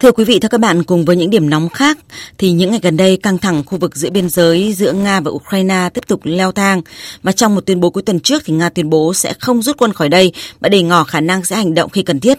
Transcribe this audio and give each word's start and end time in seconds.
Thưa 0.00 0.12
quý 0.12 0.24
vị, 0.24 0.38
thưa 0.38 0.48
các 0.48 0.60
bạn, 0.60 0.82
cùng 0.82 1.04
với 1.04 1.16
những 1.16 1.30
điểm 1.30 1.50
nóng 1.50 1.68
khác, 1.68 1.98
thì 2.38 2.52
những 2.52 2.70
ngày 2.70 2.80
gần 2.82 2.96
đây 2.96 3.16
căng 3.16 3.38
thẳng 3.38 3.62
khu 3.66 3.78
vực 3.78 3.96
giữa 3.96 4.10
biên 4.10 4.28
giới 4.28 4.72
giữa 4.72 4.92
Nga 4.92 5.20
và 5.20 5.30
Ukraine 5.30 5.88
tiếp 5.94 6.06
tục 6.06 6.20
leo 6.24 6.52
thang. 6.52 6.82
Và 7.22 7.32
trong 7.32 7.54
một 7.54 7.66
tuyên 7.66 7.80
bố 7.80 7.90
cuối 7.90 8.02
tuần 8.02 8.20
trước 8.20 8.42
thì 8.44 8.54
Nga 8.54 8.68
tuyên 8.68 8.90
bố 8.90 9.14
sẽ 9.14 9.34
không 9.40 9.62
rút 9.62 9.76
quân 9.78 9.92
khỏi 9.92 10.08
đây 10.08 10.32
và 10.60 10.68
để 10.68 10.82
ngỏ 10.82 11.04
khả 11.04 11.20
năng 11.20 11.44
sẽ 11.44 11.56
hành 11.56 11.74
động 11.74 11.90
khi 11.90 12.02
cần 12.02 12.20
thiết. 12.20 12.38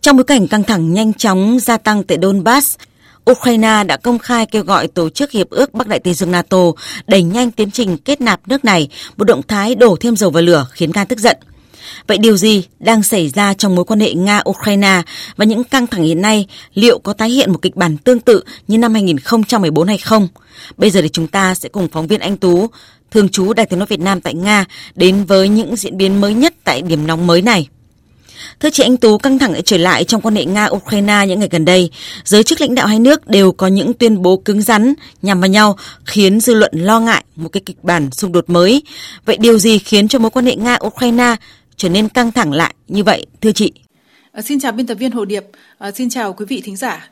Trong 0.00 0.16
bối 0.16 0.24
cảnh 0.24 0.48
căng 0.48 0.62
thẳng 0.62 0.92
nhanh 0.92 1.12
chóng 1.14 1.58
gia 1.60 1.76
tăng 1.76 2.04
tại 2.04 2.18
Donbass, 2.22 2.76
Ukraine 3.30 3.84
đã 3.84 3.96
công 3.96 4.18
khai 4.18 4.46
kêu 4.46 4.62
gọi 4.62 4.88
Tổ 4.88 5.08
chức 5.08 5.30
Hiệp 5.30 5.50
ước 5.50 5.74
Bắc 5.74 5.88
Đại 5.88 5.98
Tây 5.98 6.14
Dương 6.14 6.30
NATO 6.30 6.58
đẩy 7.06 7.22
nhanh 7.22 7.50
tiến 7.50 7.70
trình 7.70 7.96
kết 7.98 8.20
nạp 8.20 8.48
nước 8.48 8.64
này, 8.64 8.88
một 9.16 9.24
động 9.24 9.42
thái 9.48 9.74
đổ 9.74 9.96
thêm 10.00 10.16
dầu 10.16 10.30
vào 10.30 10.42
lửa 10.42 10.66
khiến 10.72 10.90
Nga 10.94 11.04
tức 11.04 11.18
giận. 11.18 11.36
Vậy 12.06 12.18
điều 12.18 12.36
gì 12.36 12.64
đang 12.80 13.02
xảy 13.02 13.28
ra 13.28 13.54
trong 13.54 13.74
mối 13.74 13.84
quan 13.84 14.00
hệ 14.00 14.14
Nga-Ukraine 14.14 15.02
và 15.36 15.44
những 15.44 15.64
căng 15.64 15.86
thẳng 15.86 16.04
hiện 16.04 16.22
nay 16.22 16.46
liệu 16.74 16.98
có 16.98 17.12
tái 17.12 17.30
hiện 17.30 17.52
một 17.52 17.58
kịch 17.62 17.76
bản 17.76 17.96
tương 17.96 18.20
tự 18.20 18.42
như 18.68 18.78
năm 18.78 18.94
2014 18.94 19.88
hay 19.88 19.98
không? 19.98 20.28
Bây 20.76 20.90
giờ 20.90 21.02
thì 21.02 21.08
chúng 21.08 21.26
ta 21.26 21.54
sẽ 21.54 21.68
cùng 21.68 21.88
phóng 21.88 22.06
viên 22.06 22.20
Anh 22.20 22.36
Tú, 22.36 22.66
thường 23.10 23.28
trú 23.28 23.52
Đài 23.52 23.66
tiếng 23.66 23.78
nói 23.78 23.86
Việt 23.86 24.00
Nam 24.00 24.20
tại 24.20 24.34
Nga 24.34 24.64
đến 24.94 25.24
với 25.24 25.48
những 25.48 25.76
diễn 25.76 25.96
biến 25.96 26.20
mới 26.20 26.34
nhất 26.34 26.54
tại 26.64 26.82
điểm 26.82 27.06
nóng 27.06 27.26
mới 27.26 27.42
này. 27.42 27.68
Thưa 28.60 28.70
chị 28.70 28.82
Anh 28.82 28.96
Tú, 28.96 29.18
căng 29.18 29.38
thẳng 29.38 29.52
lại 29.52 29.62
trở 29.62 29.76
lại 29.76 30.04
trong 30.04 30.20
quan 30.20 30.36
hệ 30.36 30.44
Nga-Ukraine 30.44 31.26
những 31.26 31.38
ngày 31.38 31.48
gần 31.52 31.64
đây. 31.64 31.90
Giới 32.24 32.42
chức 32.42 32.60
lãnh 32.60 32.74
đạo 32.74 32.86
hai 32.86 32.98
nước 32.98 33.26
đều 33.26 33.52
có 33.52 33.66
những 33.66 33.94
tuyên 33.94 34.22
bố 34.22 34.36
cứng 34.36 34.62
rắn 34.62 34.94
nhằm 35.22 35.40
vào 35.40 35.48
nhau, 35.48 35.76
khiến 36.04 36.40
dư 36.40 36.54
luận 36.54 36.72
lo 36.74 37.00
ngại 37.00 37.24
một 37.36 37.48
cái 37.48 37.60
kịch 37.66 37.84
bản 37.84 38.10
xung 38.10 38.32
đột 38.32 38.50
mới. 38.50 38.82
Vậy 39.24 39.36
điều 39.40 39.58
gì 39.58 39.78
khiến 39.78 40.08
cho 40.08 40.18
mối 40.18 40.30
quan 40.30 40.46
hệ 40.46 40.56
Nga-Ukraine 40.56 41.36
trở 41.76 41.88
nên 41.88 42.08
căng 42.08 42.32
thẳng 42.32 42.52
lại 42.52 42.74
như 42.88 43.04
vậy, 43.04 43.26
thưa 43.40 43.52
chị? 43.52 43.72
À, 44.32 44.42
xin 44.42 44.60
chào 44.60 44.72
biên 44.72 44.86
tập 44.86 44.94
viên 44.94 45.12
Hồ 45.12 45.24
Điệp, 45.24 45.44
à, 45.78 45.90
xin 45.90 46.08
chào 46.08 46.32
quý 46.32 46.44
vị 46.48 46.62
thính 46.64 46.76
giả. 46.76 47.10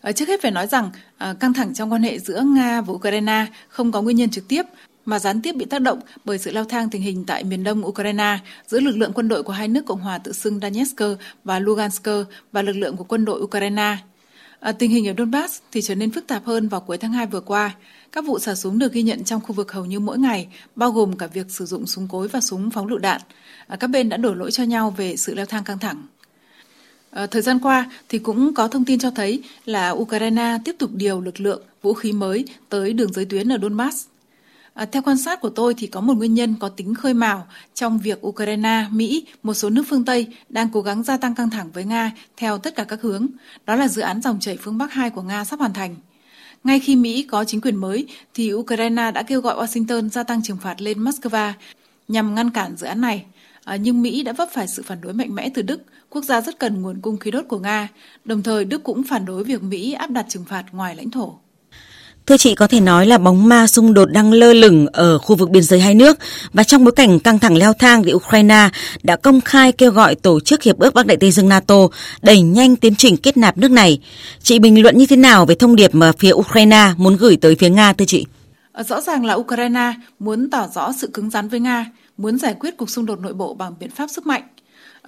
À, 0.00 0.12
trước 0.12 0.28
hết 0.28 0.42
phải 0.42 0.50
nói 0.50 0.66
rằng 0.66 0.90
à, 1.18 1.34
căng 1.40 1.54
thẳng 1.54 1.74
trong 1.74 1.92
quan 1.92 2.02
hệ 2.02 2.18
giữa 2.18 2.40
Nga 2.40 2.80
và 2.80 2.92
Ukraine 2.92 3.46
không 3.68 3.92
có 3.92 4.02
nguyên 4.02 4.16
nhân 4.16 4.30
trực 4.30 4.48
tiếp 4.48 4.62
mà 5.04 5.18
gián 5.18 5.42
tiếp 5.42 5.52
bị 5.52 5.64
tác 5.64 5.82
động 5.82 6.00
bởi 6.24 6.38
sự 6.38 6.50
leo 6.52 6.64
thang 6.64 6.90
tình 6.90 7.02
hình 7.02 7.24
tại 7.26 7.44
miền 7.44 7.64
đông 7.64 7.86
Ukraine 7.86 8.38
giữa 8.66 8.80
lực 8.80 8.96
lượng 8.96 9.12
quân 9.14 9.28
đội 9.28 9.42
của 9.42 9.52
hai 9.52 9.68
nước 9.68 9.86
Cộng 9.86 10.00
hòa 10.00 10.18
tự 10.18 10.32
xưng 10.32 10.60
Donetsk 10.60 11.02
và 11.44 11.58
Lugansk 11.58 12.08
và 12.52 12.62
lực 12.62 12.72
lượng 12.72 12.96
của 12.96 13.04
quân 13.04 13.24
đội 13.24 13.40
Ukraine. 13.40 13.96
À, 14.60 14.72
tình 14.72 14.90
hình 14.90 15.08
ở 15.08 15.14
Donbass 15.18 15.60
thì 15.72 15.80
trở 15.82 15.94
nên 15.94 16.10
phức 16.10 16.26
tạp 16.26 16.44
hơn 16.44 16.68
vào 16.68 16.80
cuối 16.80 16.98
tháng 16.98 17.12
2 17.12 17.26
vừa 17.26 17.40
qua. 17.40 17.74
Các 18.12 18.24
vụ 18.24 18.38
xả 18.38 18.54
súng 18.54 18.78
được 18.78 18.92
ghi 18.92 19.02
nhận 19.02 19.24
trong 19.24 19.40
khu 19.40 19.52
vực 19.52 19.72
hầu 19.72 19.84
như 19.84 20.00
mỗi 20.00 20.18
ngày, 20.18 20.48
bao 20.76 20.90
gồm 20.90 21.16
cả 21.16 21.26
việc 21.26 21.50
sử 21.50 21.66
dụng 21.66 21.86
súng 21.86 22.08
cối 22.08 22.28
và 22.28 22.40
súng 22.40 22.70
phóng 22.70 22.86
lựu 22.86 22.98
đạn. 22.98 23.20
À, 23.66 23.76
các 23.76 23.86
bên 23.86 24.08
đã 24.08 24.16
đổ 24.16 24.34
lỗi 24.34 24.50
cho 24.50 24.62
nhau 24.62 24.94
về 24.96 25.16
sự 25.16 25.34
leo 25.34 25.46
thang 25.46 25.64
căng 25.64 25.78
thẳng. 25.78 26.02
À, 27.10 27.26
thời 27.26 27.42
gian 27.42 27.58
qua 27.58 27.90
thì 28.08 28.18
cũng 28.18 28.54
có 28.54 28.68
thông 28.68 28.84
tin 28.84 28.98
cho 28.98 29.10
thấy 29.10 29.42
là 29.64 29.90
Ukraine 29.90 30.58
tiếp 30.64 30.76
tục 30.78 30.90
điều 30.94 31.20
lực 31.20 31.40
lượng 31.40 31.62
vũ 31.82 31.94
khí 31.94 32.12
mới 32.12 32.44
tới 32.68 32.92
đường 32.92 33.12
giới 33.12 33.24
tuyến 33.24 33.52
ở 33.52 33.58
Donbass. 33.62 34.06
À, 34.78 34.84
theo 34.84 35.02
quan 35.02 35.18
sát 35.18 35.40
của 35.40 35.50
tôi 35.50 35.74
thì 35.74 35.86
có 35.86 36.00
một 36.00 36.14
nguyên 36.14 36.34
nhân 36.34 36.54
có 36.60 36.68
tính 36.68 36.94
khơi 36.94 37.14
mào 37.14 37.46
trong 37.74 37.98
việc 37.98 38.26
Ukraine, 38.26 38.86
Mỹ, 38.90 39.26
một 39.42 39.54
số 39.54 39.70
nước 39.70 39.82
phương 39.88 40.04
Tây 40.04 40.26
đang 40.48 40.68
cố 40.72 40.80
gắng 40.80 41.02
gia 41.02 41.16
tăng 41.16 41.34
căng 41.34 41.50
thẳng 41.50 41.70
với 41.72 41.84
Nga 41.84 42.12
theo 42.36 42.58
tất 42.58 42.76
cả 42.76 42.84
các 42.84 43.02
hướng. 43.02 43.26
Đó 43.66 43.74
là 43.74 43.88
dự 43.88 44.02
án 44.02 44.22
dòng 44.22 44.40
chảy 44.40 44.56
phương 44.60 44.78
Bắc 44.78 44.92
2 44.92 45.10
của 45.10 45.22
Nga 45.22 45.44
sắp 45.44 45.58
hoàn 45.58 45.72
thành. 45.72 45.96
Ngay 46.64 46.80
khi 46.80 46.96
Mỹ 46.96 47.22
có 47.22 47.44
chính 47.44 47.60
quyền 47.60 47.76
mới, 47.76 48.06
thì 48.34 48.52
Ukraine 48.52 49.10
đã 49.10 49.22
kêu 49.22 49.40
gọi 49.40 49.66
Washington 49.66 50.08
gia 50.08 50.22
tăng 50.22 50.42
trừng 50.42 50.58
phạt 50.62 50.80
lên 50.80 51.04
Moscow 51.04 51.52
nhằm 52.08 52.34
ngăn 52.34 52.50
cản 52.50 52.76
dự 52.76 52.86
án 52.86 53.00
này. 53.00 53.24
À, 53.64 53.76
nhưng 53.76 54.02
Mỹ 54.02 54.22
đã 54.22 54.32
vấp 54.32 54.48
phải 54.52 54.68
sự 54.68 54.82
phản 54.82 55.00
đối 55.00 55.12
mạnh 55.12 55.34
mẽ 55.34 55.50
từ 55.54 55.62
Đức, 55.62 55.82
quốc 56.10 56.24
gia 56.24 56.40
rất 56.40 56.58
cần 56.58 56.82
nguồn 56.82 57.00
cung 57.00 57.16
khí 57.16 57.30
đốt 57.30 57.44
của 57.48 57.58
Nga. 57.58 57.88
Đồng 58.24 58.42
thời, 58.42 58.64
Đức 58.64 58.82
cũng 58.82 59.02
phản 59.02 59.24
đối 59.24 59.44
việc 59.44 59.62
Mỹ 59.62 59.92
áp 59.92 60.10
đặt 60.10 60.26
trừng 60.28 60.44
phạt 60.44 60.64
ngoài 60.72 60.96
lãnh 60.96 61.10
thổ. 61.10 61.38
Thưa 62.28 62.36
chị, 62.36 62.54
có 62.54 62.66
thể 62.66 62.80
nói 62.80 63.06
là 63.06 63.18
bóng 63.18 63.48
ma 63.48 63.66
xung 63.66 63.94
đột 63.94 64.04
đang 64.04 64.32
lơ 64.32 64.52
lửng 64.52 64.86
ở 64.92 65.18
khu 65.18 65.36
vực 65.36 65.50
biên 65.50 65.62
giới 65.62 65.80
hai 65.80 65.94
nước 65.94 66.18
và 66.52 66.64
trong 66.64 66.84
bối 66.84 66.92
cảnh 66.92 67.20
căng 67.20 67.38
thẳng 67.38 67.56
leo 67.56 67.72
thang 67.72 68.02
thì 68.04 68.12
Ukraine 68.12 68.68
đã 69.02 69.16
công 69.16 69.40
khai 69.40 69.72
kêu 69.72 69.90
gọi 69.90 70.14
Tổ 70.14 70.40
chức 70.40 70.62
Hiệp 70.62 70.78
ước 70.78 70.94
Bắc 70.94 71.06
Đại 71.06 71.16
Tây 71.16 71.30
Dương 71.30 71.48
NATO 71.48 71.74
đẩy 72.22 72.40
nhanh 72.40 72.76
tiến 72.76 72.94
trình 72.94 73.16
kết 73.16 73.36
nạp 73.36 73.58
nước 73.58 73.70
này. 73.70 74.00
Chị 74.42 74.58
bình 74.58 74.82
luận 74.82 74.98
như 74.98 75.06
thế 75.06 75.16
nào 75.16 75.46
về 75.46 75.54
thông 75.54 75.76
điệp 75.76 75.94
mà 75.94 76.12
phía 76.18 76.32
Ukraine 76.32 76.92
muốn 76.96 77.16
gửi 77.16 77.36
tới 77.36 77.56
phía 77.58 77.70
Nga 77.70 77.92
thưa 77.92 78.04
chị? 78.04 78.26
Ờ, 78.72 78.82
rõ 78.82 79.00
ràng 79.00 79.24
là 79.24 79.34
Ukraine 79.34 79.92
muốn 80.18 80.50
tỏ 80.50 80.68
rõ 80.74 80.92
sự 80.92 81.10
cứng 81.14 81.30
rắn 81.30 81.48
với 81.48 81.60
Nga, 81.60 81.86
muốn 82.16 82.38
giải 82.38 82.54
quyết 82.60 82.76
cuộc 82.76 82.90
xung 82.90 83.06
đột 83.06 83.20
nội 83.20 83.32
bộ 83.32 83.54
bằng 83.54 83.74
biện 83.80 83.90
pháp 83.90 84.10
sức 84.10 84.26
mạnh. 84.26 84.42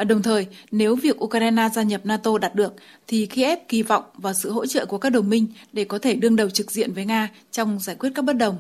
Ờ, 0.01 0.05
đồng 0.05 0.23
thời, 0.23 0.47
nếu 0.71 0.97
việc 0.97 1.25
Ukraine 1.25 1.69
gia 1.75 1.83
nhập 1.83 2.01
NATO 2.05 2.39
đạt 2.39 2.55
được, 2.55 2.75
thì 3.07 3.27
Kiev 3.27 3.59
kỳ 3.69 3.83
vọng 3.83 4.05
vào 4.15 4.35
sự 4.35 4.53
hỗ 4.53 4.67
trợ 4.67 4.87
của 4.87 4.99
các 4.99 5.11
đồng 5.11 5.31
minh 5.31 5.47
để 5.73 5.85
có 5.85 5.99
thể 5.99 6.15
đương 6.15 6.37
đầu 6.37 6.51
trực 6.51 6.71
diện 6.71 6.93
với 6.93 7.05
Nga 7.05 7.29
trong 7.51 7.79
giải 7.81 7.97
quyết 7.97 8.11
các 8.15 8.25
bất 8.25 8.33
đồng. 8.33 8.57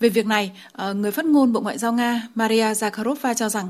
Về 0.00 0.08
việc 0.08 0.26
này, 0.26 0.52
ờ, 0.72 0.94
người 0.94 1.10
phát 1.10 1.24
ngôn 1.24 1.52
Bộ 1.52 1.60
Ngoại 1.60 1.78
giao 1.78 1.92
Nga 1.92 2.28
Maria 2.34 2.72
Zakharova 2.72 3.34
cho 3.34 3.48
rằng 3.48 3.68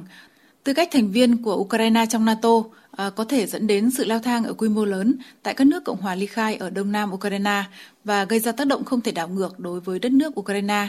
tư 0.64 0.74
cách 0.74 0.88
thành 0.92 1.10
viên 1.10 1.42
của 1.42 1.56
Ukraine 1.56 2.06
trong 2.10 2.24
NATO 2.24 2.62
ờ, 2.90 3.10
có 3.10 3.24
thể 3.24 3.46
dẫn 3.46 3.66
đến 3.66 3.90
sự 3.90 4.04
leo 4.04 4.18
thang 4.18 4.44
ở 4.44 4.52
quy 4.52 4.68
mô 4.68 4.84
lớn 4.84 5.14
tại 5.42 5.54
các 5.54 5.66
nước 5.66 5.84
Cộng 5.84 6.00
hòa 6.00 6.14
ly 6.14 6.26
khai 6.26 6.54
ở 6.56 6.70
đông 6.70 6.92
nam 6.92 7.12
Ukraine 7.12 7.64
và 8.04 8.24
gây 8.24 8.40
ra 8.40 8.52
tác 8.52 8.66
động 8.66 8.84
không 8.84 9.00
thể 9.00 9.12
đảo 9.12 9.28
ngược 9.28 9.58
đối 9.58 9.80
với 9.80 9.98
đất 9.98 10.12
nước 10.12 10.40
Ukraine. 10.40 10.88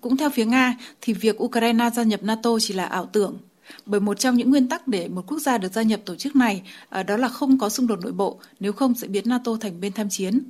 Cũng 0.00 0.16
theo 0.16 0.30
phía 0.30 0.44
Nga, 0.44 0.76
thì 1.00 1.12
việc 1.12 1.42
Ukraine 1.42 1.90
gia 1.90 2.02
nhập 2.02 2.22
NATO 2.22 2.50
chỉ 2.60 2.74
là 2.74 2.84
ảo 2.84 3.06
tưởng 3.06 3.38
bởi 3.86 4.00
một 4.00 4.18
trong 4.18 4.36
những 4.36 4.50
nguyên 4.50 4.68
tắc 4.68 4.88
để 4.88 5.08
một 5.08 5.24
quốc 5.26 5.38
gia 5.38 5.58
được 5.58 5.72
gia 5.72 5.82
nhập 5.82 6.00
tổ 6.04 6.16
chức 6.16 6.36
này 6.36 6.62
à, 6.88 7.02
đó 7.02 7.16
là 7.16 7.28
không 7.28 7.58
có 7.58 7.68
xung 7.68 7.86
đột 7.86 8.00
nội 8.02 8.12
bộ, 8.12 8.40
nếu 8.60 8.72
không 8.72 8.94
sẽ 8.94 9.08
biến 9.08 9.24
NATO 9.26 9.56
thành 9.60 9.80
bên 9.80 9.92
tham 9.92 10.08
chiến. 10.08 10.40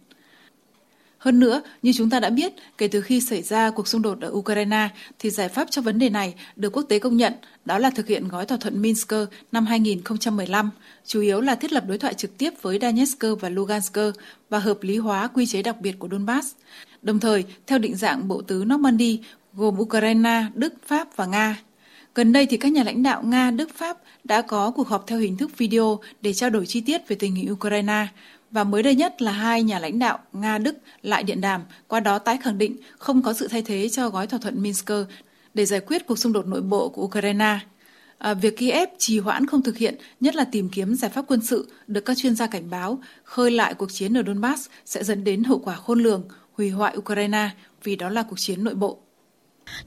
Hơn 1.19 1.41
nữa, 1.41 1.63
như 1.83 1.93
chúng 1.97 2.11
ta 2.11 2.21
đã 2.21 2.31
biết, 2.31 2.53
kể 2.79 2.89
từ 2.89 3.01
khi 3.01 3.21
xảy 3.21 3.43
ra 3.43 3.71
cuộc 3.71 3.89
xung 3.89 4.03
đột 4.03 4.21
ở 4.21 4.31
Ukraine, 4.33 4.89
thì 5.19 5.31
giải 5.31 5.49
pháp 5.49 5.71
cho 5.71 5.83
vấn 5.83 5.99
đề 5.99 6.11
này 6.11 6.35
được 6.57 6.73
quốc 6.73 6.83
tế 6.83 6.99
công 6.99 7.17
nhận, 7.17 7.33
đó 7.65 7.79
là 7.79 7.91
thực 7.91 8.07
hiện 8.07 8.29
gói 8.29 8.47
thỏa 8.47 8.59
thuận 8.59 8.83
Minsk 8.83 9.13
năm 9.53 9.67
2015, 9.67 10.71
chủ 11.07 11.21
yếu 11.21 11.41
là 11.41 11.55
thiết 11.55 11.73
lập 11.73 11.85
đối 11.89 11.99
thoại 11.99 12.15
trực 12.15 12.39
tiếp 12.39 12.51
với 12.63 12.79
Donetsk 12.83 13.25
và 13.41 13.49
Lugansk 13.49 13.99
và 14.49 14.59
hợp 14.59 14.79
lý 14.83 14.99
hóa 14.99 15.27
quy 15.27 15.47
chế 15.47 15.63
đặc 15.63 15.81
biệt 15.81 15.99
của 15.99 16.09
Donbass. 16.11 16.55
Đồng 17.03 17.21
thời, 17.21 17.45
theo 17.67 17.79
định 17.79 17.97
dạng 17.97 18.29
bộ 18.29 18.43
tứ 18.43 18.65
Normandy, 18.67 19.21
gồm 19.55 19.81
Ukraine, 19.81 20.45
Đức, 20.55 20.75
Pháp 20.87 21.17
và 21.17 21.27
Nga, 21.27 21.57
Gần 22.19 22.33
đây 22.33 22.47
thì 22.47 22.57
các 22.57 22.73
nhà 22.73 22.83
lãnh 22.83 23.03
đạo 23.03 23.23
Nga, 23.23 23.51
Đức, 23.51 23.75
Pháp 23.75 23.99
đã 24.25 24.43
có 24.43 24.71
cuộc 24.71 24.89
họp 24.89 25.07
theo 25.07 25.19
hình 25.19 25.37
thức 25.37 25.59
video 25.59 26.01
để 26.23 26.33
trao 26.33 26.51
đổi 26.51 26.67
chi 26.67 26.81
tiết 26.81 27.09
về 27.09 27.17
tình 27.17 27.35
hình 27.35 27.53
Ukraine. 27.53 28.07
Và 28.51 28.65
mới 28.65 28.83
đây 28.83 28.95
nhất 28.95 29.23
là 29.23 29.33
hai 29.33 29.63
nhà 29.63 29.79
lãnh 29.79 29.99
đạo 29.99 30.19
Nga, 30.33 30.59
Đức 30.59 30.77
lại 31.03 31.23
điện 31.23 31.41
đàm, 31.41 31.63
qua 31.89 32.01
đó 32.01 32.19
tái 32.19 32.39
khẳng 32.43 32.59
định 32.59 32.77
không 32.99 33.23
có 33.23 33.33
sự 33.33 33.49
thay 33.49 33.63
thế 33.63 33.89
cho 33.89 34.09
gói 34.09 34.27
thỏa 34.27 34.39
thuận 34.39 34.63
Minsk 34.63 34.91
để 35.55 35.67
giải 35.67 35.81
quyết 35.81 36.07
cuộc 36.07 36.19
xung 36.19 36.33
đột 36.33 36.47
nội 36.47 36.63
bộ 36.63 36.89
của 36.89 37.03
Ukraine. 37.03 37.59
À, 38.19 38.35
việc 38.35 38.57
Kiev 38.57 38.89
trì 38.99 39.19
hoãn 39.19 39.47
không 39.47 39.63
thực 39.63 39.77
hiện, 39.77 39.95
nhất 40.21 40.35
là 40.35 40.45
tìm 40.45 40.69
kiếm 40.69 40.95
giải 40.95 41.11
pháp 41.11 41.25
quân 41.29 41.41
sự, 41.41 41.73
được 41.87 42.05
các 42.05 42.17
chuyên 42.17 42.35
gia 42.35 42.47
cảnh 42.47 42.71
báo 42.71 42.99
khơi 43.25 43.51
lại 43.51 43.75
cuộc 43.75 43.93
chiến 43.93 44.17
ở 44.19 44.23
Donbass 44.27 44.69
sẽ 44.85 45.05
dẫn 45.05 45.25
đến 45.25 45.45
hậu 45.45 45.59
quả 45.59 45.77
khôn 45.77 46.03
lường, 46.03 46.29
hủy 46.53 46.71
hoại 46.71 46.97
Ukraine 46.97 47.51
vì 47.85 47.97
đó 47.97 48.09
là 48.09 48.23
cuộc 48.23 48.39
chiến 48.39 48.65
nội 48.65 48.75
bộ. 48.75 48.99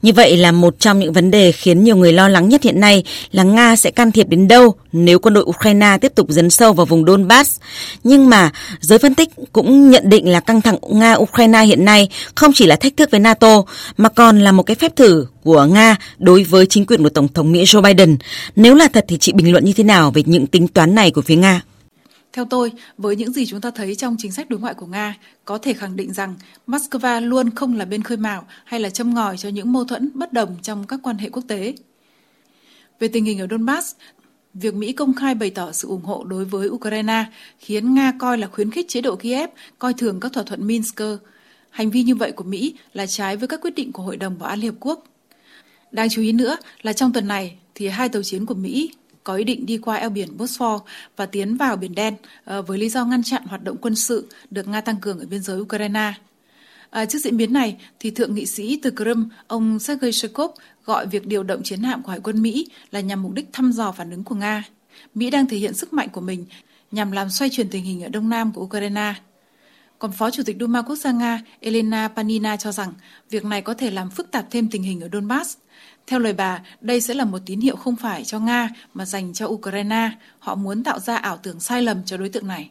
Như 0.02 0.12
vậy 0.12 0.36
là 0.36 0.52
một 0.52 0.74
trong 0.78 0.98
những 0.98 1.12
vấn 1.12 1.30
đề 1.30 1.52
khiến 1.52 1.84
nhiều 1.84 1.96
người 1.96 2.12
lo 2.12 2.28
lắng 2.28 2.48
nhất 2.48 2.62
hiện 2.62 2.80
nay 2.80 3.04
là 3.32 3.42
Nga 3.42 3.76
sẽ 3.76 3.90
can 3.90 4.12
thiệp 4.12 4.28
đến 4.28 4.48
đâu 4.48 4.74
nếu 4.92 5.18
quân 5.18 5.34
đội 5.34 5.44
Ukraine 5.44 5.98
tiếp 6.00 6.12
tục 6.14 6.26
dấn 6.30 6.50
sâu 6.50 6.72
vào 6.72 6.86
vùng 6.86 7.06
Donbass. 7.06 7.60
Nhưng 8.04 8.30
mà 8.30 8.50
giới 8.80 8.98
phân 8.98 9.14
tích 9.14 9.28
cũng 9.52 9.90
nhận 9.90 10.08
định 10.08 10.28
là 10.28 10.40
căng 10.40 10.60
thẳng 10.60 10.76
Nga-Ukraine 10.82 11.66
hiện 11.66 11.84
nay 11.84 12.08
không 12.34 12.52
chỉ 12.54 12.66
là 12.66 12.76
thách 12.76 12.96
thức 12.96 13.10
với 13.10 13.20
NATO, 13.20 13.62
mà 13.96 14.08
còn 14.08 14.40
là 14.40 14.52
một 14.52 14.62
cái 14.62 14.74
phép 14.74 14.96
thử 14.96 15.26
của 15.44 15.64
Nga 15.64 15.96
đối 16.18 16.44
với 16.44 16.66
chính 16.66 16.86
quyền 16.86 17.02
của 17.02 17.08
Tổng 17.08 17.28
thống 17.28 17.52
Mỹ 17.52 17.64
Joe 17.64 17.82
Biden. 17.82 18.16
Nếu 18.56 18.74
là 18.74 18.88
thật 18.92 19.04
thì 19.08 19.18
chị 19.18 19.32
bình 19.32 19.52
luận 19.52 19.64
như 19.64 19.72
thế 19.72 19.84
nào 19.84 20.10
về 20.10 20.22
những 20.26 20.46
tính 20.46 20.68
toán 20.68 20.94
này 20.94 21.10
của 21.10 21.22
phía 21.22 21.36
Nga? 21.36 21.60
Theo 22.32 22.44
tôi, 22.44 22.72
với 22.98 23.16
những 23.16 23.32
gì 23.32 23.46
chúng 23.46 23.60
ta 23.60 23.70
thấy 23.70 23.94
trong 23.94 24.16
chính 24.18 24.32
sách 24.32 24.50
đối 24.50 24.60
ngoại 24.60 24.74
của 24.74 24.86
Nga, 24.86 25.16
có 25.44 25.58
thể 25.58 25.72
khẳng 25.72 25.96
định 25.96 26.12
rằng 26.12 26.34
Moscow 26.66 27.26
luôn 27.26 27.50
không 27.50 27.76
là 27.76 27.84
bên 27.84 28.02
khơi 28.02 28.16
mào 28.16 28.46
hay 28.64 28.80
là 28.80 28.90
châm 28.90 29.14
ngòi 29.14 29.36
cho 29.36 29.48
những 29.48 29.72
mâu 29.72 29.84
thuẫn 29.84 30.10
bất 30.14 30.32
đồng 30.32 30.56
trong 30.62 30.86
các 30.86 31.00
quan 31.02 31.18
hệ 31.18 31.28
quốc 31.28 31.42
tế. 31.48 31.74
Về 33.00 33.08
tình 33.08 33.24
hình 33.24 33.38
ở 33.38 33.46
Donbass, 33.50 33.96
việc 34.54 34.74
Mỹ 34.74 34.92
công 34.92 35.14
khai 35.14 35.34
bày 35.34 35.50
tỏ 35.50 35.72
sự 35.72 35.88
ủng 35.88 36.04
hộ 36.04 36.24
đối 36.24 36.44
với 36.44 36.68
Ukraine 36.68 37.24
khiến 37.58 37.94
Nga 37.94 38.12
coi 38.18 38.38
là 38.38 38.46
khuyến 38.46 38.70
khích 38.70 38.88
chế 38.88 39.00
độ 39.00 39.16
Kiev 39.16 39.50
coi 39.78 39.94
thường 39.94 40.20
các 40.20 40.32
thỏa 40.32 40.42
thuận 40.42 40.66
Minsk. 40.66 41.00
Hành 41.70 41.90
vi 41.90 42.02
như 42.02 42.14
vậy 42.14 42.32
của 42.32 42.44
Mỹ 42.44 42.74
là 42.92 43.06
trái 43.06 43.36
với 43.36 43.48
các 43.48 43.60
quyết 43.60 43.74
định 43.74 43.92
của 43.92 44.02
Hội 44.02 44.16
đồng 44.16 44.38
Bảo 44.38 44.48
an 44.48 44.58
Liên 44.58 44.70
Hợp 44.70 44.76
Quốc. 44.80 45.04
Đáng 45.90 46.08
chú 46.08 46.22
ý 46.22 46.32
nữa 46.32 46.56
là 46.82 46.92
trong 46.92 47.12
tuần 47.12 47.28
này 47.28 47.56
thì 47.74 47.88
hai 47.88 48.08
tàu 48.08 48.22
chiến 48.22 48.46
của 48.46 48.54
Mỹ 48.54 48.90
có 49.24 49.34
ý 49.34 49.44
định 49.44 49.66
đi 49.66 49.78
qua 49.78 49.96
eo 49.96 50.10
biển 50.10 50.36
Bosphor 50.36 50.82
và 51.16 51.26
tiến 51.26 51.56
vào 51.56 51.76
Biển 51.76 51.94
Đen 51.94 52.14
ờ, 52.44 52.62
với 52.62 52.78
lý 52.78 52.88
do 52.88 53.04
ngăn 53.04 53.22
chặn 53.22 53.42
hoạt 53.46 53.64
động 53.64 53.76
quân 53.80 53.94
sự 53.94 54.28
được 54.50 54.68
Nga 54.68 54.80
tăng 54.80 54.96
cường 55.00 55.18
ở 55.18 55.26
biên 55.26 55.42
giới 55.42 55.60
Ukraine. 55.60 56.12
À, 56.90 57.04
trước 57.04 57.18
diễn 57.18 57.36
biến 57.36 57.52
này, 57.52 57.76
thì 58.00 58.10
thượng 58.10 58.34
nghị 58.34 58.46
sĩ 58.46 58.80
từ 58.82 58.90
Crimea, 58.90 59.24
ông 59.46 59.78
Sergei 59.78 60.12
Shekov 60.12 60.50
gọi 60.84 61.06
việc 61.06 61.26
điều 61.26 61.42
động 61.42 61.62
chiến 61.62 61.82
hạm 61.82 62.02
của 62.02 62.10
Hải 62.10 62.20
quân 62.20 62.42
Mỹ 62.42 62.66
là 62.90 63.00
nhằm 63.00 63.22
mục 63.22 63.32
đích 63.32 63.48
thăm 63.52 63.72
dò 63.72 63.92
phản 63.92 64.10
ứng 64.10 64.24
của 64.24 64.34
Nga. 64.34 64.64
Mỹ 65.14 65.30
đang 65.30 65.46
thể 65.46 65.56
hiện 65.56 65.74
sức 65.74 65.92
mạnh 65.92 66.08
của 66.12 66.20
mình 66.20 66.46
nhằm 66.90 67.12
làm 67.12 67.30
xoay 67.30 67.50
chuyển 67.50 67.68
tình 67.68 67.84
hình 67.84 68.02
ở 68.02 68.08
đông 68.08 68.28
nam 68.28 68.52
của 68.52 68.62
Ukraine. 68.62 69.14
Còn 70.02 70.12
Phó 70.12 70.30
Chủ 70.30 70.42
tịch 70.46 70.56
Duma 70.60 70.82
Quốc 70.82 70.96
gia 70.96 71.12
Nga 71.12 71.40
Elena 71.60 72.08
Panina 72.08 72.56
cho 72.56 72.72
rằng 72.72 72.92
việc 73.30 73.44
này 73.44 73.62
có 73.62 73.74
thể 73.74 73.90
làm 73.90 74.10
phức 74.10 74.30
tạp 74.30 74.46
thêm 74.50 74.68
tình 74.70 74.82
hình 74.82 75.00
ở 75.00 75.08
Donbass. 75.12 75.56
Theo 76.06 76.18
lời 76.18 76.32
bà, 76.32 76.62
đây 76.80 77.00
sẽ 77.00 77.14
là 77.14 77.24
một 77.24 77.38
tín 77.46 77.60
hiệu 77.60 77.76
không 77.76 77.96
phải 77.96 78.24
cho 78.24 78.38
Nga 78.38 78.68
mà 78.94 79.04
dành 79.04 79.32
cho 79.32 79.46
Ukraine. 79.46 80.10
Họ 80.38 80.54
muốn 80.54 80.84
tạo 80.84 80.98
ra 81.00 81.16
ảo 81.16 81.36
tưởng 81.36 81.60
sai 81.60 81.82
lầm 81.82 82.04
cho 82.04 82.16
đối 82.16 82.28
tượng 82.28 82.46
này. 82.46 82.70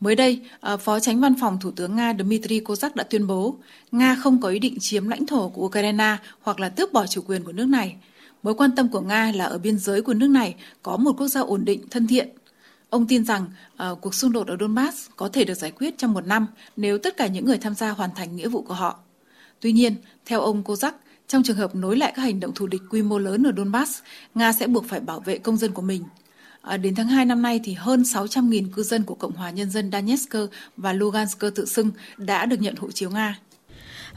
Mới 0.00 0.16
đây, 0.16 0.40
ờ, 0.60 0.76
Phó 0.76 1.00
Tránh 1.00 1.20
Văn 1.20 1.34
phòng 1.40 1.58
Thủ 1.60 1.70
tướng 1.70 1.96
Nga 1.96 2.14
Dmitry 2.18 2.60
Kozak 2.60 2.90
đã 2.94 3.04
tuyên 3.04 3.26
bố 3.26 3.56
Nga 3.92 4.14
không 4.14 4.40
có 4.40 4.48
ý 4.48 4.58
định 4.58 4.76
chiếm 4.80 5.08
lãnh 5.08 5.26
thổ 5.26 5.48
của 5.48 5.66
Ukraine 5.66 6.16
hoặc 6.40 6.60
là 6.60 6.68
tước 6.68 6.92
bỏ 6.92 7.06
chủ 7.06 7.22
quyền 7.26 7.44
của 7.44 7.52
nước 7.52 7.66
này. 7.66 7.96
Mối 8.42 8.54
quan 8.54 8.70
tâm 8.76 8.88
của 8.88 9.00
Nga 9.00 9.32
là 9.34 9.44
ở 9.44 9.58
biên 9.58 9.78
giới 9.78 10.02
của 10.02 10.14
nước 10.14 10.28
này 10.28 10.54
có 10.82 10.96
một 10.96 11.12
quốc 11.18 11.28
gia 11.28 11.40
ổn 11.40 11.64
định, 11.64 11.80
thân 11.90 12.06
thiện. 12.06 12.28
Ông 12.90 13.06
tin 13.06 13.24
rằng 13.24 13.46
uh, 13.90 14.00
cuộc 14.00 14.14
xung 14.14 14.32
đột 14.32 14.46
ở 14.46 14.56
Donbass 14.60 15.08
có 15.16 15.28
thể 15.28 15.44
được 15.44 15.54
giải 15.54 15.70
quyết 15.70 15.98
trong 15.98 16.12
một 16.12 16.26
năm 16.26 16.46
nếu 16.76 16.98
tất 16.98 17.16
cả 17.16 17.26
những 17.26 17.44
người 17.44 17.58
tham 17.58 17.74
gia 17.74 17.90
hoàn 17.90 18.10
thành 18.14 18.36
nghĩa 18.36 18.48
vụ 18.48 18.62
của 18.62 18.74
họ. 18.74 18.98
Tuy 19.60 19.72
nhiên, 19.72 19.94
theo 20.26 20.40
ông 20.40 20.62
Kozak, 20.64 20.92
trong 21.28 21.42
trường 21.42 21.56
hợp 21.56 21.74
nối 21.74 21.96
lại 21.96 22.12
các 22.16 22.22
hành 22.22 22.40
động 22.40 22.54
thù 22.54 22.66
địch 22.66 22.82
quy 22.90 23.02
mô 23.02 23.18
lớn 23.18 23.46
ở 23.46 23.52
Donbass, 23.56 24.02
Nga 24.34 24.52
sẽ 24.52 24.66
buộc 24.66 24.84
phải 24.88 25.00
bảo 25.00 25.20
vệ 25.20 25.38
công 25.38 25.56
dân 25.56 25.72
của 25.72 25.82
mình– 25.82 26.04
À, 26.62 26.76
đến 26.76 26.94
tháng 26.94 27.08
2 27.08 27.24
năm 27.24 27.42
nay 27.42 27.60
thì 27.64 27.72
hơn 27.72 28.02
600.000 28.02 28.64
cư 28.72 28.82
dân 28.82 29.02
của 29.02 29.14
Cộng 29.14 29.32
hòa 29.32 29.50
Nhân 29.50 29.70
dân 29.70 29.90
Donetsk 29.92 30.34
và 30.76 30.92
Lugansk 30.92 31.40
tự 31.54 31.64
xưng 31.66 31.90
đã 32.16 32.46
được 32.46 32.60
nhận 32.60 32.76
hộ 32.76 32.90
chiếu 32.90 33.10
Nga. 33.10 33.38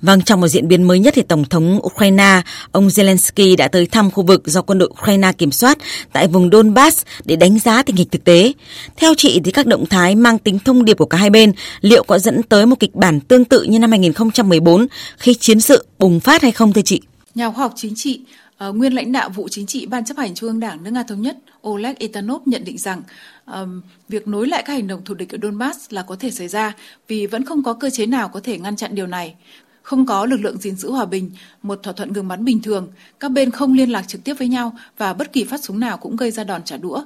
Vâng, 0.01 0.21
trong 0.21 0.41
một 0.41 0.47
diễn 0.47 0.67
biến 0.67 0.83
mới 0.83 0.99
nhất 0.99 1.13
thì 1.17 1.21
Tổng 1.21 1.45
thống 1.45 1.79
Ukraine, 1.83 2.41
ông 2.71 2.87
Zelensky 2.87 3.57
đã 3.57 3.67
tới 3.67 3.85
thăm 3.85 4.11
khu 4.11 4.23
vực 4.23 4.41
do 4.45 4.61
quân 4.61 4.77
đội 4.77 4.89
Ukraine 4.89 5.31
kiểm 5.33 5.51
soát 5.51 5.77
tại 6.13 6.27
vùng 6.27 6.49
Donbass 6.51 7.05
để 7.25 7.35
đánh 7.35 7.59
giá 7.59 7.83
tình 7.83 7.95
hình 7.95 8.09
thực 8.11 8.23
tế. 8.23 8.53
Theo 8.97 9.13
chị 9.17 9.41
thì 9.43 9.51
các 9.51 9.67
động 9.67 9.85
thái 9.85 10.15
mang 10.15 10.39
tính 10.39 10.59
thông 10.59 10.85
điệp 10.85 10.97
của 10.97 11.05
cả 11.05 11.17
hai 11.17 11.29
bên 11.29 11.51
liệu 11.81 12.03
có 12.03 12.19
dẫn 12.19 12.43
tới 12.43 12.65
một 12.65 12.79
kịch 12.79 12.95
bản 12.95 13.19
tương 13.19 13.45
tự 13.45 13.63
như 13.63 13.79
năm 13.79 13.91
2014 13.91 14.87
khi 15.17 15.33
chiến 15.33 15.59
sự 15.59 15.85
bùng 15.99 16.19
phát 16.19 16.41
hay 16.41 16.51
không 16.51 16.73
thưa 16.73 16.81
chị? 16.81 17.01
Nhà 17.35 17.51
khoa 17.51 17.63
học 17.63 17.73
chính 17.75 17.95
trị 17.95 18.21
ờ, 18.57 18.73
nguyên 18.73 18.93
lãnh 18.93 19.11
đạo 19.11 19.29
vụ 19.29 19.47
chính 19.51 19.65
trị 19.65 19.85
Ban 19.85 20.05
chấp 20.05 20.17
hành 20.17 20.35
Trung 20.35 20.49
ương 20.49 20.59
Đảng 20.59 20.83
nước 20.83 20.91
Nga 20.91 21.03
Thống 21.03 21.21
nhất 21.21 21.37
Oleg 21.67 21.95
Etanov 21.99 22.41
nhận 22.45 22.63
định 22.63 22.77
rằng 22.77 23.01
um, 23.45 23.81
việc 24.09 24.27
nối 24.27 24.47
lại 24.47 24.63
các 24.65 24.73
hành 24.73 24.87
động 24.87 25.01
thù 25.05 25.13
địch 25.13 25.35
ở 25.35 25.37
Donbass 25.41 25.79
là 25.89 26.01
có 26.01 26.15
thể 26.15 26.31
xảy 26.31 26.47
ra 26.47 26.73
vì 27.07 27.27
vẫn 27.27 27.45
không 27.45 27.63
có 27.63 27.73
cơ 27.73 27.89
chế 27.89 28.05
nào 28.05 28.29
có 28.29 28.39
thể 28.43 28.59
ngăn 28.59 28.75
chặn 28.75 28.95
điều 28.95 29.07
này. 29.07 29.35
Không 29.83 30.05
có 30.05 30.25
lực 30.25 30.37
lượng 30.37 30.57
gìn 30.57 30.75
giữ 30.75 30.91
hòa 30.91 31.05
bình, 31.05 31.31
một 31.61 31.83
thỏa 31.83 31.93
thuận 31.93 32.13
ngừng 32.13 32.27
bắn 32.27 32.45
bình 32.45 32.61
thường, 32.61 32.87
các 33.19 33.31
bên 33.31 33.51
không 33.51 33.73
liên 33.73 33.89
lạc 33.89 34.07
trực 34.07 34.23
tiếp 34.23 34.33
với 34.33 34.47
nhau 34.47 34.75
và 34.97 35.13
bất 35.13 35.33
kỳ 35.33 35.43
phát 35.43 35.63
súng 35.63 35.79
nào 35.79 35.97
cũng 35.97 36.15
gây 36.15 36.31
ra 36.31 36.43
đòn 36.43 36.63
trả 36.63 36.77
đũa. 36.77 37.03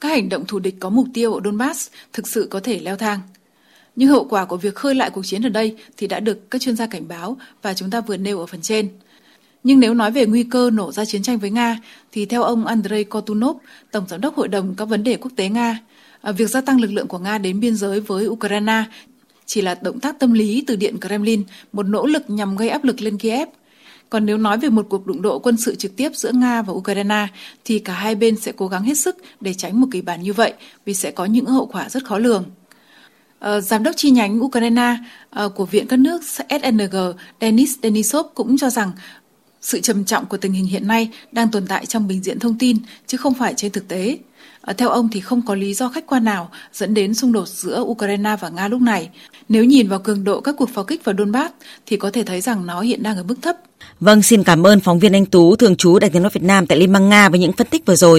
Các 0.00 0.08
hành 0.08 0.28
động 0.28 0.44
thù 0.46 0.58
địch 0.58 0.74
có 0.80 0.90
mục 0.90 1.06
tiêu 1.14 1.34
ở 1.34 1.40
Donbass 1.44 1.90
thực 2.12 2.28
sự 2.28 2.46
có 2.50 2.60
thể 2.60 2.80
leo 2.80 2.96
thang. 2.96 3.20
Nhưng 3.96 4.08
hậu 4.08 4.24
quả 4.24 4.44
của 4.44 4.56
việc 4.56 4.74
khơi 4.74 4.94
lại 4.94 5.10
cuộc 5.10 5.26
chiến 5.26 5.46
ở 5.46 5.48
đây 5.48 5.76
thì 5.96 6.06
đã 6.06 6.20
được 6.20 6.50
các 6.50 6.60
chuyên 6.60 6.76
gia 6.76 6.86
cảnh 6.86 7.08
báo 7.08 7.36
và 7.62 7.74
chúng 7.74 7.90
ta 7.90 8.00
vừa 8.00 8.16
nêu 8.16 8.38
ở 8.40 8.46
phần 8.46 8.60
trên. 8.60 8.88
Nhưng 9.64 9.80
nếu 9.80 9.94
nói 9.94 10.10
về 10.10 10.26
nguy 10.26 10.44
cơ 10.44 10.70
nổ 10.70 10.92
ra 10.92 11.04
chiến 11.04 11.22
tranh 11.22 11.38
với 11.38 11.50
Nga, 11.50 11.78
thì 12.12 12.26
theo 12.26 12.42
ông 12.42 12.66
Andrei 12.66 13.04
Kotunov, 13.04 13.56
Tổng 13.90 14.04
giám 14.08 14.20
đốc 14.20 14.36
Hội 14.36 14.48
đồng 14.48 14.74
các 14.74 14.84
vấn 14.84 15.04
đề 15.04 15.16
quốc 15.16 15.30
tế 15.36 15.48
Nga, 15.48 15.78
à, 16.20 16.32
việc 16.32 16.50
gia 16.50 16.60
tăng 16.60 16.80
lực 16.80 16.92
lượng 16.92 17.06
của 17.06 17.18
Nga 17.18 17.38
đến 17.38 17.60
biên 17.60 17.76
giới 17.76 18.00
với 18.00 18.28
Ukraine 18.28 18.84
chỉ 19.50 19.60
là 19.62 19.74
động 19.82 20.00
tác 20.00 20.18
tâm 20.18 20.32
lý 20.32 20.64
từ 20.66 20.76
Điện 20.76 21.00
Kremlin, 21.00 21.44
một 21.72 21.82
nỗ 21.82 22.06
lực 22.06 22.30
nhằm 22.30 22.56
gây 22.56 22.68
áp 22.68 22.84
lực 22.84 23.00
lên 23.00 23.18
Kiev. 23.18 23.48
Còn 24.10 24.26
nếu 24.26 24.38
nói 24.38 24.58
về 24.58 24.68
một 24.68 24.86
cuộc 24.90 25.06
đụng 25.06 25.22
độ 25.22 25.38
quân 25.38 25.56
sự 25.56 25.74
trực 25.74 25.96
tiếp 25.96 26.10
giữa 26.14 26.32
Nga 26.32 26.62
và 26.62 26.72
Ukraine, 26.72 27.26
thì 27.64 27.78
cả 27.78 27.92
hai 27.92 28.14
bên 28.14 28.36
sẽ 28.36 28.52
cố 28.56 28.68
gắng 28.68 28.82
hết 28.82 28.98
sức 28.98 29.16
để 29.40 29.54
tránh 29.54 29.80
một 29.80 29.86
kịch 29.92 30.04
bản 30.04 30.22
như 30.22 30.32
vậy, 30.32 30.52
vì 30.84 30.94
sẽ 30.94 31.10
có 31.10 31.24
những 31.24 31.46
hậu 31.46 31.66
quả 31.66 31.88
rất 31.88 32.04
khó 32.04 32.18
lường. 32.18 32.44
Ờ, 33.38 33.60
giám 33.60 33.82
đốc 33.82 33.94
chi 33.96 34.10
nhánh 34.10 34.42
Ukraine 34.42 34.96
ờ, 35.30 35.48
của 35.48 35.66
Viện 35.66 35.86
các 35.86 35.98
nước 35.98 36.22
SNG 36.24 36.96
Denis 37.40 37.78
Denisov 37.82 38.26
cũng 38.34 38.58
cho 38.58 38.70
rằng 38.70 38.92
sự 39.60 39.80
trầm 39.80 40.04
trọng 40.04 40.26
của 40.26 40.36
tình 40.36 40.52
hình 40.52 40.66
hiện 40.66 40.88
nay 40.88 41.10
đang 41.32 41.50
tồn 41.50 41.66
tại 41.66 41.86
trong 41.86 42.08
bình 42.08 42.22
diện 42.22 42.38
thông 42.38 42.58
tin 42.58 42.76
chứ 43.06 43.16
không 43.16 43.34
phải 43.34 43.54
trên 43.56 43.72
thực 43.72 43.88
tế. 43.88 44.18
Ờ, 44.60 44.72
theo 44.72 44.88
ông 44.88 45.08
thì 45.12 45.20
không 45.20 45.42
có 45.42 45.54
lý 45.54 45.74
do 45.74 45.88
khách 45.88 46.06
quan 46.06 46.24
nào 46.24 46.50
dẫn 46.72 46.94
đến 46.94 47.14
xung 47.14 47.32
đột 47.32 47.48
giữa 47.48 47.80
Ukraine 47.80 48.36
và 48.40 48.48
Nga 48.48 48.68
lúc 48.68 48.80
này. 48.82 49.08
Nếu 49.48 49.64
nhìn 49.64 49.88
vào 49.88 49.98
cường 49.98 50.24
độ 50.24 50.40
các 50.40 50.54
cuộc 50.58 50.70
pháo 50.74 50.84
kích 50.84 51.04
vào 51.04 51.14
Donbass 51.18 51.54
thì 51.86 51.96
có 51.96 52.10
thể 52.10 52.22
thấy 52.24 52.40
rằng 52.40 52.66
nó 52.66 52.80
hiện 52.80 53.02
đang 53.02 53.16
ở 53.16 53.22
mức 53.22 53.36
thấp. 53.42 53.56
Vâng, 54.00 54.22
xin 54.22 54.44
cảm 54.44 54.66
ơn 54.66 54.80
phóng 54.80 54.98
viên 54.98 55.12
Anh 55.12 55.26
Tú, 55.26 55.56
thường 55.56 55.76
trú 55.76 55.98
Đại 55.98 56.10
tiếng 56.10 56.22
nói 56.22 56.30
Việt 56.34 56.42
Nam 56.42 56.66
tại 56.66 56.78
Liên 56.78 56.92
bang 56.92 57.08
Nga 57.08 57.28
với 57.28 57.40
những 57.40 57.52
phân 57.52 57.66
tích 57.70 57.86
vừa 57.86 57.96
rồi. 57.96 58.18